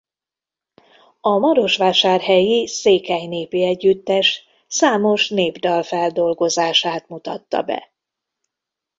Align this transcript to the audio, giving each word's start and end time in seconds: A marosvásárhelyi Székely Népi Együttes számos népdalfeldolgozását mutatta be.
A 1.21 1.37
marosvásárhelyi 1.37 2.67
Székely 2.67 3.25
Népi 3.25 3.65
Együttes 3.65 4.45
számos 4.67 5.29
népdalfeldolgozását 5.29 7.07
mutatta 7.09 7.61
be. 7.61 7.91